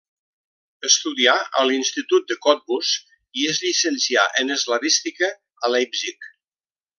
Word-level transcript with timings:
Estudià 0.87 1.35
a 1.59 1.65
l'Institut 1.71 2.25
de 2.31 2.37
Cottbus 2.45 2.93
i 3.43 3.47
es 3.53 3.61
llicencià 3.67 4.25
en 4.45 4.55
eslavística 4.57 5.31
a 5.69 5.73
Leipzig. 5.77 6.31